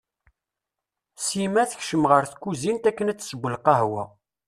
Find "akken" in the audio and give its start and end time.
2.89-3.09